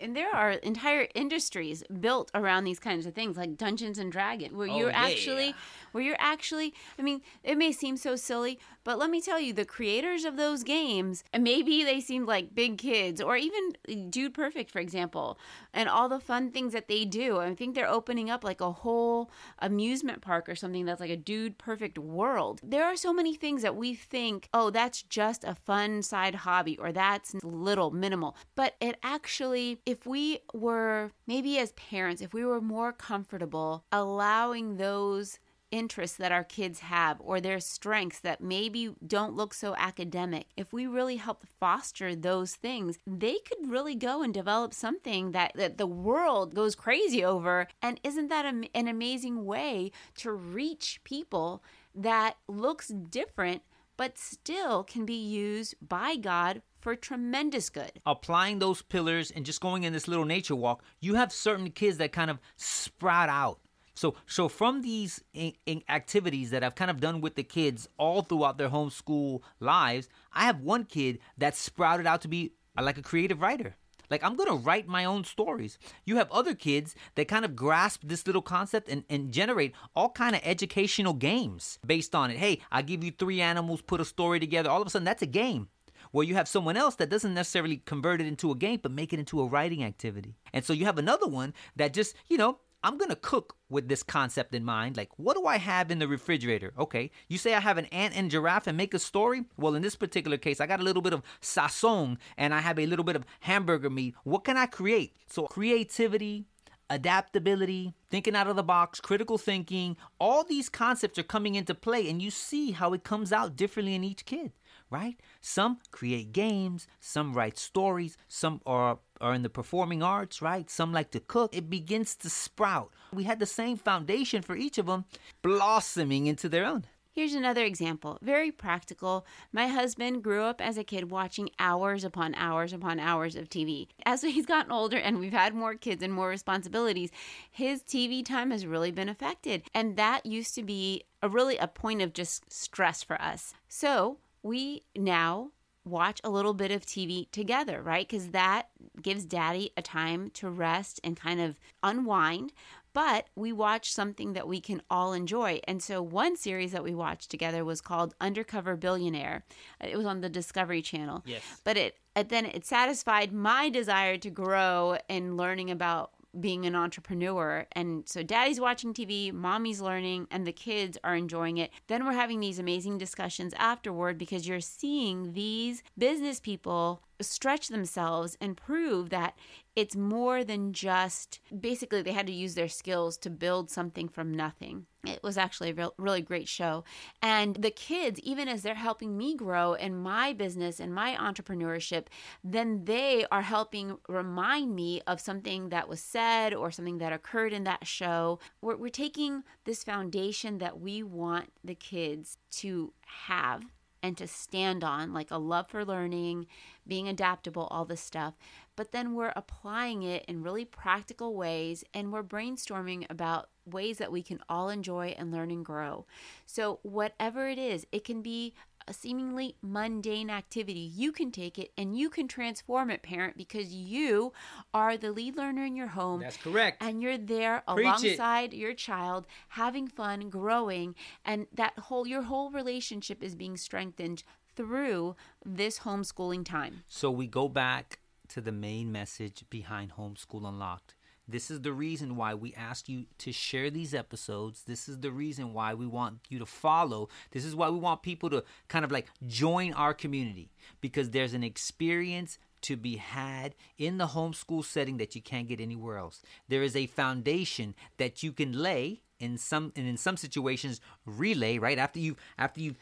And 0.00 0.14
there 0.14 0.32
are 0.32 0.52
entire 0.52 1.08
industries 1.14 1.82
built 2.00 2.30
around 2.34 2.64
these 2.64 2.78
kinds 2.78 3.04
of 3.04 3.14
things, 3.14 3.36
like 3.36 3.56
Dungeons 3.56 3.98
and 3.98 4.12
Dragons, 4.12 4.54
where 4.54 4.68
oh, 4.68 4.78
you're 4.78 4.90
yeah. 4.90 5.06
actually, 5.06 5.54
where 5.92 6.02
you're 6.02 6.16
actually. 6.18 6.74
I 6.98 7.02
mean, 7.02 7.22
it 7.42 7.56
may 7.56 7.72
seem 7.72 7.96
so 7.96 8.16
silly, 8.16 8.58
but 8.84 8.98
let 8.98 9.10
me 9.10 9.20
tell 9.20 9.38
you, 9.38 9.52
the 9.52 9.64
creators 9.64 10.24
of 10.24 10.36
those 10.36 10.64
games, 10.64 11.22
maybe 11.38 11.84
they 11.84 12.00
seemed 12.00 12.26
like 12.26 12.54
big 12.54 12.78
kids, 12.78 13.20
or 13.20 13.36
even 13.36 14.10
Dude 14.10 14.34
Perfect, 14.34 14.70
for 14.70 14.80
example, 14.80 15.38
and 15.72 15.88
all 15.88 16.08
the 16.08 16.18
fun 16.20 16.50
things 16.50 16.72
that 16.72 16.88
they 16.88 17.04
do. 17.04 17.38
I 17.38 17.54
think 17.54 17.74
they're 17.74 17.88
opening 17.88 18.28
up 18.28 18.42
like 18.42 18.60
a 18.60 18.72
whole 18.72 19.30
amusement 19.60 20.20
park 20.20 20.48
or 20.48 20.56
something 20.56 20.84
that's 20.84 21.00
like 21.00 21.10
a 21.10 21.16
Dude 21.16 21.58
Perfect 21.58 21.98
world. 21.98 22.60
There 22.62 22.84
are 22.84 22.96
so 22.96 23.12
many 23.12 23.34
things 23.34 23.62
that 23.62 23.76
we 23.76 23.94
think, 23.94 24.48
oh, 24.52 24.70
that's 24.70 25.02
just 25.02 25.44
a 25.44 25.54
fun 25.54 26.02
side 26.02 26.34
hobby, 26.34 26.76
or 26.78 26.92
that's 26.92 27.34
little, 27.42 27.90
minimal. 27.90 28.36
But 28.54 28.74
it 28.80 28.96
actually, 29.02 29.80
if 29.86 30.06
we 30.06 30.40
were 30.52 31.12
maybe 31.26 31.58
as 31.58 31.72
parents, 31.72 32.20
if 32.22 32.34
we 32.34 32.44
were 32.44 32.60
more 32.60 32.92
comfortable 32.92 33.84
allowing 33.92 34.76
those 34.76 35.38
interests 35.72 36.16
that 36.18 36.30
our 36.30 36.44
kids 36.44 36.80
have 36.80 37.16
or 37.20 37.40
their 37.40 37.58
strengths 37.58 38.20
that 38.20 38.40
maybe 38.40 38.94
don't 39.04 39.34
look 39.34 39.54
so 39.54 39.74
academic, 39.76 40.46
if 40.56 40.72
we 40.72 40.86
really 40.86 41.16
help 41.16 41.44
foster 41.58 42.14
those 42.14 42.54
things, 42.54 42.98
they 43.06 43.38
could 43.38 43.68
really 43.68 43.96
go 43.96 44.22
and 44.22 44.32
develop 44.32 44.72
something 44.72 45.32
that, 45.32 45.52
that 45.56 45.78
the 45.78 45.86
world 45.86 46.54
goes 46.54 46.76
crazy 46.76 47.24
over. 47.24 47.66
And 47.80 47.98
isn't 48.04 48.28
that 48.28 48.44
a, 48.44 48.68
an 48.74 48.86
amazing 48.86 49.44
way 49.44 49.90
to 50.18 50.30
reach 50.30 51.00
people 51.02 51.64
that 51.94 52.36
looks 52.46 52.88
different? 52.88 53.62
But 53.96 54.18
still 54.18 54.84
can 54.84 55.04
be 55.04 55.14
used 55.14 55.74
by 55.86 56.16
God 56.16 56.62
for 56.80 56.96
tremendous 56.96 57.70
good. 57.70 58.00
Applying 58.04 58.58
those 58.58 58.82
pillars 58.82 59.30
and 59.30 59.46
just 59.46 59.60
going 59.60 59.84
in 59.84 59.92
this 59.92 60.08
little 60.08 60.24
nature 60.24 60.56
walk, 60.56 60.82
you 61.00 61.14
have 61.14 61.32
certain 61.32 61.70
kids 61.70 61.98
that 61.98 62.10
kind 62.10 62.30
of 62.30 62.40
sprout 62.56 63.28
out. 63.28 63.60
So, 64.02 64.16
so 64.26 64.48
from 64.48 64.82
these 64.82 65.22
in, 65.32 65.52
in 65.64 65.84
activities 65.88 66.50
that 66.50 66.64
I've 66.64 66.74
kind 66.74 66.90
of 66.90 66.98
done 66.98 67.20
with 67.20 67.36
the 67.36 67.44
kids 67.44 67.88
all 67.98 68.22
throughout 68.22 68.58
their 68.58 68.68
homeschool 68.68 69.42
lives, 69.60 70.08
I 70.32 70.42
have 70.46 70.58
one 70.58 70.86
kid 70.86 71.20
that 71.38 71.54
sprouted 71.54 72.04
out 72.04 72.20
to 72.22 72.28
be 72.28 72.54
uh, 72.76 72.82
like 72.82 72.98
a 72.98 73.02
creative 73.02 73.40
writer. 73.40 73.76
Like 74.10 74.24
I'm 74.24 74.34
gonna 74.34 74.56
write 74.56 74.88
my 74.88 75.04
own 75.04 75.22
stories. 75.22 75.78
You 76.04 76.16
have 76.16 76.28
other 76.32 76.52
kids 76.52 76.96
that 77.14 77.28
kind 77.28 77.44
of 77.44 77.54
grasp 77.54 78.00
this 78.04 78.26
little 78.26 78.42
concept 78.42 78.88
and, 78.88 79.04
and 79.08 79.30
generate 79.30 79.72
all 79.94 80.08
kind 80.08 80.34
of 80.34 80.42
educational 80.42 81.14
games 81.14 81.78
based 81.86 82.12
on 82.12 82.32
it. 82.32 82.38
Hey, 82.38 82.58
I 82.72 82.82
give 82.82 83.04
you 83.04 83.12
three 83.12 83.40
animals, 83.40 83.82
put 83.82 84.00
a 84.00 84.04
story 84.04 84.40
together. 84.40 84.68
All 84.68 84.80
of 84.80 84.88
a 84.88 84.90
sudden, 84.90 85.04
that's 85.04 85.22
a 85.22 85.26
game 85.26 85.68
where 86.10 86.26
you 86.26 86.34
have 86.34 86.48
someone 86.48 86.76
else 86.76 86.96
that 86.96 87.08
doesn't 87.08 87.34
necessarily 87.34 87.76
convert 87.76 88.20
it 88.20 88.26
into 88.26 88.50
a 88.50 88.56
game, 88.56 88.80
but 88.82 88.90
make 88.90 89.12
it 89.12 89.20
into 89.20 89.40
a 89.40 89.46
writing 89.46 89.84
activity. 89.84 90.34
And 90.52 90.64
so 90.64 90.72
you 90.72 90.86
have 90.86 90.98
another 90.98 91.28
one 91.28 91.54
that 91.76 91.94
just, 91.94 92.16
you 92.28 92.36
know, 92.36 92.58
I'm 92.84 92.98
gonna 92.98 93.16
cook 93.16 93.56
with 93.68 93.88
this 93.88 94.02
concept 94.02 94.54
in 94.54 94.64
mind. 94.64 94.96
Like, 94.96 95.10
what 95.16 95.36
do 95.36 95.46
I 95.46 95.58
have 95.58 95.90
in 95.90 95.98
the 95.98 96.08
refrigerator? 96.08 96.72
Okay, 96.78 97.10
you 97.28 97.38
say 97.38 97.54
I 97.54 97.60
have 97.60 97.78
an 97.78 97.86
ant 97.86 98.16
and 98.16 98.30
giraffe 98.30 98.66
and 98.66 98.76
make 98.76 98.92
a 98.92 98.98
story. 98.98 99.44
Well, 99.56 99.74
in 99.74 99.82
this 99.82 99.94
particular 99.94 100.36
case, 100.36 100.60
I 100.60 100.66
got 100.66 100.80
a 100.80 100.84
little 100.84 101.02
bit 101.02 101.12
of 101.12 101.22
sazon 101.40 102.18
and 102.36 102.52
I 102.52 102.60
have 102.60 102.78
a 102.78 102.86
little 102.86 103.04
bit 103.04 103.16
of 103.16 103.24
hamburger 103.40 103.90
meat. 103.90 104.14
What 104.24 104.44
can 104.44 104.56
I 104.56 104.66
create? 104.66 105.14
So, 105.28 105.46
creativity, 105.46 106.46
adaptability, 106.90 107.94
thinking 108.10 108.34
out 108.34 108.48
of 108.48 108.56
the 108.56 108.62
box, 108.64 109.00
critical 109.00 109.38
thinking, 109.38 109.96
all 110.18 110.42
these 110.42 110.68
concepts 110.68 111.18
are 111.18 111.24
coming 111.24 111.54
into 111.54 111.74
play, 111.74 112.10
and 112.10 112.20
you 112.20 112.30
see 112.30 112.72
how 112.72 112.92
it 112.92 113.04
comes 113.04 113.32
out 113.32 113.56
differently 113.56 113.94
in 113.94 114.04
each 114.04 114.24
kid 114.24 114.52
right? 114.92 115.18
Some 115.40 115.78
create 115.90 116.32
games, 116.32 116.86
some 117.00 117.32
write 117.32 117.56
stories, 117.56 118.18
some 118.28 118.60
are 118.66 118.98
are 119.22 119.32
in 119.32 119.42
the 119.42 119.48
performing 119.48 120.02
arts, 120.02 120.42
right? 120.42 120.68
Some 120.68 120.92
like 120.92 121.10
to 121.12 121.20
cook. 121.20 121.56
It 121.56 121.70
begins 121.70 122.14
to 122.16 122.28
sprout. 122.28 122.90
We 123.12 123.24
had 123.24 123.38
the 123.38 123.46
same 123.46 123.76
foundation 123.76 124.42
for 124.42 124.56
each 124.56 124.78
of 124.78 124.86
them 124.86 125.04
blossoming 125.40 126.26
into 126.26 126.48
their 126.48 126.66
own. 126.66 126.84
Here's 127.14 127.34
another 127.34 127.62
example, 127.62 128.18
very 128.22 128.50
practical. 128.50 129.26
My 129.52 129.66
husband 129.66 130.22
grew 130.22 130.44
up 130.44 130.62
as 130.62 130.78
a 130.78 130.84
kid 130.84 131.10
watching 131.10 131.50
hours 131.58 132.04
upon 132.04 132.34
hours 132.36 132.72
upon 132.72 132.98
hours 132.98 133.36
of 133.36 133.50
TV. 133.50 133.88
As 134.06 134.22
he's 134.22 134.46
gotten 134.46 134.72
older 134.72 134.96
and 134.96 135.18
we've 135.18 135.32
had 135.32 135.54
more 135.54 135.74
kids 135.74 136.02
and 136.02 136.12
more 136.12 136.30
responsibilities, 136.30 137.10
his 137.50 137.82
TV 137.82 138.24
time 138.24 138.50
has 138.50 138.64
really 138.64 138.90
been 138.90 139.10
affected. 139.10 139.64
And 139.74 139.98
that 139.98 140.24
used 140.24 140.54
to 140.54 140.62
be 140.62 141.04
a 141.20 141.28
really 141.28 141.58
a 141.58 141.68
point 141.68 142.00
of 142.00 142.14
just 142.14 142.50
stress 142.50 143.02
for 143.02 143.20
us. 143.20 143.52
So 143.68 144.16
we 144.42 144.82
now 144.96 145.50
watch 145.84 146.20
a 146.22 146.30
little 146.30 146.54
bit 146.54 146.70
of 146.70 146.86
TV 146.86 147.30
together, 147.30 147.82
right? 147.82 148.08
Because 148.08 148.28
that 148.28 148.68
gives 149.00 149.24
daddy 149.24 149.72
a 149.76 149.82
time 149.82 150.30
to 150.30 150.48
rest 150.48 151.00
and 151.02 151.16
kind 151.16 151.40
of 151.40 151.58
unwind. 151.82 152.52
But 152.94 153.26
we 153.34 153.52
watch 153.52 153.92
something 153.92 154.34
that 154.34 154.46
we 154.46 154.60
can 154.60 154.82
all 154.90 155.14
enjoy. 155.14 155.60
And 155.64 155.82
so, 155.82 156.02
one 156.02 156.36
series 156.36 156.72
that 156.72 156.84
we 156.84 156.94
watched 156.94 157.30
together 157.30 157.64
was 157.64 157.80
called 157.80 158.14
Undercover 158.20 158.76
Billionaire. 158.76 159.44
It 159.80 159.96
was 159.96 160.04
on 160.04 160.20
the 160.20 160.28
Discovery 160.28 160.82
Channel. 160.82 161.22
Yes. 161.24 161.42
But 161.64 161.78
it, 161.78 161.96
it 162.14 162.28
then 162.28 162.44
it 162.44 162.66
satisfied 162.66 163.32
my 163.32 163.70
desire 163.70 164.18
to 164.18 164.30
grow 164.30 164.98
in 165.08 165.38
learning 165.38 165.70
about 165.70 166.10
being 166.38 166.66
an 166.66 166.74
entrepreneur. 166.74 167.66
And 167.72 168.08
so 168.08 168.22
daddy's 168.22 168.60
watching 168.60 168.94
TV, 168.94 169.32
mommy's 169.32 169.80
learning, 169.80 170.28
and 170.30 170.46
the 170.46 170.52
kids 170.52 170.98
are 171.04 171.14
enjoying 171.14 171.58
it. 171.58 171.70
Then 171.88 172.04
we're 172.04 172.12
having 172.12 172.40
these 172.40 172.58
amazing 172.58 172.98
discussions 172.98 173.54
afterward 173.58 174.18
because 174.18 174.46
you're 174.46 174.60
seeing 174.60 175.32
these 175.34 175.82
business 175.96 176.40
people 176.40 177.02
stretch 177.22 177.68
themselves 177.68 178.36
and 178.40 178.56
prove 178.56 179.10
that 179.10 179.34
it's 179.74 179.96
more 179.96 180.44
than 180.44 180.72
just 180.72 181.40
basically 181.58 182.02
they 182.02 182.12
had 182.12 182.26
to 182.26 182.32
use 182.32 182.54
their 182.54 182.68
skills 182.68 183.16
to 183.18 183.30
build 183.30 183.70
something 183.70 184.08
from 184.08 184.32
nothing. 184.32 184.86
It 185.04 185.22
was 185.22 185.38
actually 185.38 185.70
a 185.70 185.74
real, 185.74 185.94
really 185.96 186.20
great 186.20 186.46
show. 186.46 186.84
And 187.22 187.56
the 187.56 187.70
kids, 187.70 188.20
even 188.20 188.48
as 188.48 188.62
they're 188.62 188.74
helping 188.74 189.16
me 189.16 189.34
grow 189.34 189.72
in 189.72 189.96
my 189.96 190.32
business 190.32 190.78
and 190.78 190.94
my 190.94 191.16
entrepreneurship, 191.16 192.06
then 192.44 192.84
they 192.84 193.24
are 193.32 193.42
helping 193.42 193.96
remind 194.08 194.74
me 194.74 195.00
of 195.06 195.20
something 195.20 195.70
that 195.70 195.88
was 195.88 196.00
said 196.00 196.52
or 196.54 196.70
something 196.70 196.98
that 196.98 197.12
occurred 197.12 197.52
in 197.52 197.64
that 197.64 197.86
show. 197.86 198.38
We're, 198.60 198.76
we're 198.76 198.90
taking 198.90 199.42
this 199.64 199.82
foundation 199.82 200.58
that 200.58 200.80
we 200.80 201.02
want 201.02 201.50
the 201.64 201.74
kids 201.74 202.36
to 202.52 202.92
have 203.26 203.64
and 204.02 204.16
to 204.18 204.26
stand 204.26 204.82
on, 204.82 205.12
like 205.12 205.30
a 205.30 205.38
love 205.38 205.68
for 205.68 205.84
learning, 205.84 206.46
being 206.86 207.08
adaptable, 207.08 207.68
all 207.70 207.84
this 207.84 208.00
stuff. 208.00 208.34
But 208.74 208.92
then 208.92 209.14
we're 209.14 209.32
applying 209.36 210.02
it 210.02 210.24
in 210.26 210.42
really 210.42 210.64
practical 210.64 211.34
ways 211.34 211.84
and 211.94 212.12
we're 212.12 212.22
brainstorming 212.22 213.06
about 213.10 213.48
ways 213.64 213.98
that 213.98 214.10
we 214.10 214.22
can 214.22 214.40
all 214.48 214.68
enjoy 214.68 215.14
and 215.18 215.30
learn 215.30 215.50
and 215.50 215.64
grow. 215.64 216.06
So, 216.46 216.80
whatever 216.82 217.48
it 217.48 217.58
is, 217.58 217.86
it 217.92 218.04
can 218.04 218.22
be 218.22 218.54
a 218.86 218.92
seemingly 218.92 219.56
mundane 219.62 220.30
activity. 220.30 220.80
You 220.80 221.12
can 221.12 221.30
take 221.30 221.58
it 221.58 221.72
and 221.76 221.96
you 221.96 222.10
can 222.10 222.28
transform 222.28 222.90
it, 222.90 223.02
parent, 223.02 223.36
because 223.36 223.72
you 223.72 224.32
are 224.72 224.96
the 224.96 225.12
lead 225.12 225.36
learner 225.36 225.64
in 225.64 225.76
your 225.76 225.88
home. 225.88 226.20
That's 226.20 226.36
correct. 226.36 226.82
And 226.82 227.02
you're 227.02 227.18
there 227.18 227.62
Preach 227.68 227.86
alongside 227.86 228.52
it. 228.52 228.56
your 228.56 228.74
child, 228.74 229.26
having 229.48 229.88
fun, 229.88 230.30
growing, 230.30 230.94
and 231.24 231.46
that 231.54 231.78
whole 231.78 232.06
your 232.06 232.22
whole 232.22 232.50
relationship 232.50 233.22
is 233.22 233.34
being 233.34 233.56
strengthened 233.56 234.22
through 234.54 235.16
this 235.44 235.80
homeschooling 235.80 236.44
time. 236.44 236.82
So 236.88 237.10
we 237.10 237.26
go 237.26 237.48
back 237.48 238.00
to 238.28 238.40
the 238.40 238.52
main 238.52 238.92
message 238.92 239.44
behind 239.50 239.92
Homeschool 239.98 240.46
Unlocked. 240.46 240.94
This 241.28 241.50
is 241.50 241.60
the 241.60 241.72
reason 241.72 242.16
why 242.16 242.34
we 242.34 242.52
ask 242.54 242.88
you 242.88 243.06
to 243.18 243.32
share 243.32 243.70
these 243.70 243.94
episodes. 243.94 244.62
This 244.66 244.88
is 244.88 244.98
the 244.98 245.10
reason 245.10 245.52
why 245.52 245.74
we 245.74 245.86
want 245.86 246.18
you 246.28 246.38
to 246.38 246.46
follow. 246.46 247.08
This 247.30 247.44
is 247.44 247.54
why 247.54 247.68
we 247.70 247.78
want 247.78 248.02
people 248.02 248.28
to 248.30 248.44
kind 248.68 248.84
of 248.84 248.90
like 248.90 249.06
join 249.26 249.72
our 249.74 249.94
community 249.94 250.50
because 250.80 251.10
there's 251.10 251.34
an 251.34 251.44
experience 251.44 252.38
to 252.62 252.76
be 252.76 252.96
had 252.96 253.54
in 253.76 253.98
the 253.98 254.08
homeschool 254.08 254.64
setting 254.64 254.96
that 254.96 255.14
you 255.14 255.22
can't 255.22 255.48
get 255.48 255.60
anywhere 255.60 255.98
else. 255.98 256.22
There 256.48 256.62
is 256.62 256.76
a 256.76 256.86
foundation 256.86 257.74
that 257.98 258.22
you 258.22 258.32
can 258.32 258.52
lay 258.52 259.02
in 259.22 259.38
some 259.38 259.72
and 259.76 259.86
in 259.86 259.96
some 259.96 260.16
situations 260.16 260.80
relay 261.06 261.56
right 261.56 261.78
after 261.78 262.00
you 262.00 262.16
after 262.38 262.60
you've 262.60 262.76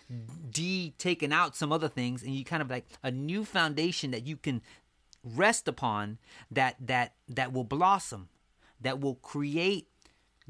de 0.51 0.95
taken 0.97 1.33
out 1.33 1.55
some 1.55 1.71
other 1.71 1.89
things 1.89 2.23
and 2.23 2.35
you 2.35 2.45
kind 2.47 2.63
of 2.63 2.71
like 2.71 2.87
a 3.03 3.11
new 3.11 3.45
foundation 3.45 4.11
that 4.11 4.27
you 4.27 4.39
can 4.39 4.63
rest 5.23 5.69
upon 5.69 6.19
that 6.51 6.77
that 6.81 7.15
that 7.29 7.53
will 7.53 7.65
blossom 7.65 8.29
that 8.81 9.01
will 9.01 9.17
create 9.17 9.89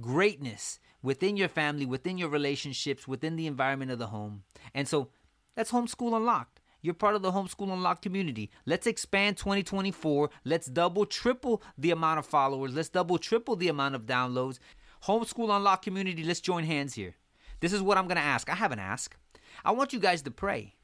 greatness 0.01 0.79
within 1.03 1.37
your 1.37 1.49
family 1.49 1.87
within 1.87 2.19
your 2.19 2.29
relationships 2.29 3.09
within 3.09 3.37
the 3.37 3.47
environment 3.47 3.91
of 3.91 3.99
the 3.99 4.09
home. 4.09 4.43
And 4.75 4.87
so 4.87 5.09
that's 5.55 5.73
homeschool 5.73 6.17
unlocked. 6.17 6.61
You're 6.83 6.95
part 6.95 7.15
of 7.15 7.23
the 7.23 7.33
homeschool 7.33 7.73
unlocked 7.73 8.03
community. 8.03 8.51
Let's 8.65 8.87
expand 8.87 9.37
2024 9.37 10.31
let's 10.45 10.67
double 10.67 11.05
triple 11.07 11.63
the 11.77 11.91
amount 11.91 12.19
of 12.19 12.27
followers. 12.27 12.75
Let's 12.75 12.89
double 12.89 13.19
triple 13.19 13.57
the 13.57 13.69
amount 13.69 13.95
of 13.95 14.07
downloads. 14.07 14.59
Homeschool 15.05 15.55
unlocked 15.55 15.85
community 15.85 16.23
let's 16.23 16.41
join 16.41 16.65
hands 16.65 16.95
here. 16.95 17.17
This 17.61 17.73
is 17.73 17.83
what 17.83 17.99
i'm 17.99 18.07
going 18.07 18.17
to 18.17 18.23
ask. 18.23 18.49
I 18.49 18.55
have 18.55 18.73
an 18.73 18.79
ask. 18.79 19.17
I 19.65 19.73
want 19.73 19.93
you 19.93 19.99
guys 19.99 20.23
to 20.23 20.31
pray. 20.31 20.77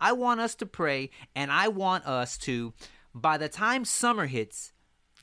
I 0.00 0.12
want 0.12 0.40
us 0.40 0.54
to 0.56 0.66
pray 0.66 1.10
and 1.36 1.52
i 1.52 1.68
want 1.68 2.06
us 2.06 2.38
to 2.38 2.72
by 3.14 3.38
the 3.38 3.48
time 3.48 3.84
summer 3.84 4.26
hits, 4.26 4.72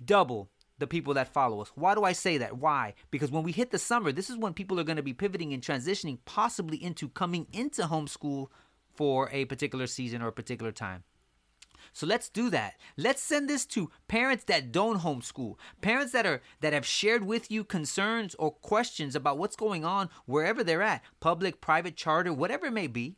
double 0.04 0.50
the 0.80 0.88
people 0.88 1.14
that 1.14 1.32
follow 1.32 1.62
us. 1.62 1.72
Why 1.76 1.94
do 1.94 2.04
I 2.04 2.14
say 2.14 2.38
that? 2.40 2.58
Why? 2.58 2.96
Because 3.12 3.32
when 3.32 3.44
we 3.44 3.52
hit 3.52 3.72
the 3.72 3.78
summer, 3.78 4.12
this 4.12 4.30
is 4.30 4.38
when 4.38 4.54
people 4.54 4.80
are 4.80 4.84
going 4.84 4.96
to 4.96 5.04
be 5.04 5.14
pivoting 5.14 5.54
and 5.54 5.62
transitioning 5.62 6.18
possibly 6.26 6.84
into 6.84 7.08
coming 7.10 7.48
into 7.54 7.84
homeschool 7.84 8.48
for 8.96 9.30
a 9.32 9.46
particular 9.46 9.88
season 9.88 10.22
or 10.22 10.28
a 10.28 10.34
particular 10.34 10.72
time. 10.72 11.04
So 11.94 12.08
let's 12.08 12.30
do 12.30 12.50
that. 12.52 12.76
Let's 12.98 13.22
send 13.22 13.50
this 13.50 13.66
to 13.68 13.92
parents 14.08 14.46
that 14.46 14.72
don't 14.72 15.02
homeschool, 15.02 15.56
parents 15.82 16.14
that 16.14 16.26
are 16.26 16.42
that 16.62 16.74
have 16.74 16.86
shared 16.86 17.26
with 17.26 17.52
you 17.52 17.64
concerns 17.64 18.36
or 18.36 18.52
questions 18.52 19.16
about 19.16 19.38
what's 19.38 19.56
going 19.56 19.84
on 19.84 20.10
wherever 20.26 20.64
they're 20.64 20.82
at, 20.82 21.02
public, 21.20 21.60
private, 21.60 21.96
charter, 21.96 22.34
whatever 22.34 22.68
it 22.68 22.74
may 22.74 22.88
be. 22.88 23.18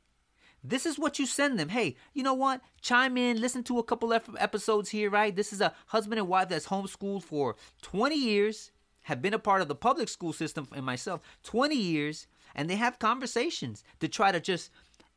This 0.63 0.85
is 0.85 0.97
what 0.97 1.19
you 1.19 1.25
send 1.25 1.59
them. 1.59 1.69
Hey, 1.69 1.97
you 2.13 2.23
know 2.23 2.33
what? 2.33 2.61
Chime 2.81 3.17
in, 3.17 3.41
listen 3.41 3.63
to 3.63 3.79
a 3.79 3.83
couple 3.83 4.13
episodes 4.13 4.89
here, 4.89 5.09
right? 5.09 5.35
This 5.35 5.51
is 5.51 5.59
a 5.59 5.73
husband 5.87 6.19
and 6.19 6.27
wife 6.29 6.49
that's 6.49 6.67
homeschooled 6.67 7.23
for 7.23 7.55
20 7.81 8.15
years. 8.15 8.71
have 9.03 9.21
been 9.21 9.33
a 9.33 9.39
part 9.39 9.61
of 9.61 9.67
the 9.67 9.75
public 9.75 10.07
school 10.07 10.31
system 10.31 10.65
and 10.73 10.85
myself 10.85 11.19
20 11.43 11.75
years 11.75 12.27
and 12.55 12.69
they 12.69 12.75
have 12.75 12.99
conversations 12.99 13.83
to 13.99 14.07
try 14.07 14.31
to 14.31 14.39
just 14.39 14.71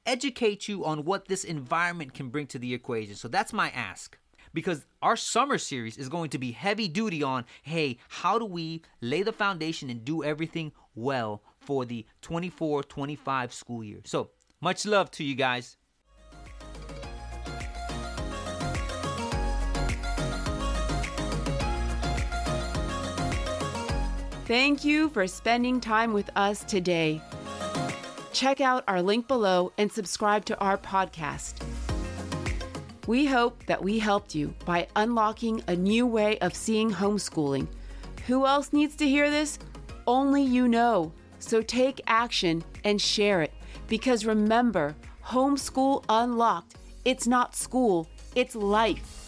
educate 0.05 0.69
you 0.69 0.85
on 0.85 1.05
what 1.05 1.29
this 1.29 1.45
environment 1.45 2.15
can 2.15 2.29
bring 2.29 2.47
to 2.49 2.59
the 2.59 2.75
equation. 2.75 3.15
So 3.15 3.29
that's 3.29 3.53
my 3.53 3.71
ask. 3.71 4.19
Because 4.55 4.87
our 5.03 5.17
summer 5.17 5.59
series 5.59 5.99
is 5.99 6.09
going 6.09 6.31
to 6.31 6.39
be 6.39 6.53
heavy 6.53 6.89
duty 6.89 7.23
on 7.23 7.45
hey, 7.63 7.99
how 8.09 8.39
do 8.39 8.45
we 8.45 8.83
lay 9.01 9.23
the 9.23 9.33
foundation 9.33 9.91
and 9.91 10.05
do 10.05 10.25
everything 10.25 10.73
well 10.95 11.43
for 11.61 11.85
the 11.85 12.07
24 12.23 12.85
25 12.85 13.53
school 13.53 13.85
year? 13.85 14.01
So, 14.05 14.31
much 14.61 14.87
love 14.87 15.11
to 15.13 15.25
you 15.25 15.35
guys. 15.35 15.77
Thank 24.47 24.85
you 24.85 25.09
for 25.09 25.27
spending 25.27 25.81
time 25.81 26.13
with 26.13 26.31
us 26.37 26.63
today. 26.63 27.21
Check 28.33 28.61
out 28.61 28.85
our 28.87 29.03
link 29.03 29.27
below 29.27 29.73
and 29.77 29.91
subscribe 29.91 30.45
to 30.45 30.59
our 30.61 30.79
podcast. 30.79 31.55
We 33.09 33.27
hope 33.27 33.67
that 33.67 33.83
we 33.83 33.99
helped 33.99 34.37
you 34.37 34.55
by 34.65 34.87
unlocking 34.95 35.63
a 35.67 35.75
new 35.75 36.07
way 36.07 36.39
of 36.39 36.55
seeing 36.55 36.93
homeschooling. 36.93 37.67
Who 38.29 38.47
else 38.47 38.73
needs 38.73 38.95
to 38.97 39.09
hear 39.09 39.31
this? 39.31 39.59
Only 40.07 40.43
you 40.43 40.69
know. 40.69 41.13
So 41.41 41.61
take 41.63 42.01
action 42.07 42.63
and 42.85 43.01
share 43.01 43.43
it. 43.43 43.53
Because 43.89 44.25
remember, 44.25 44.95
homeschool 45.27 46.05
unlocked. 46.09 46.77
It's 47.05 47.27
not 47.27 47.55
school, 47.55 48.09
it's 48.35 48.57
life. 48.57 49.26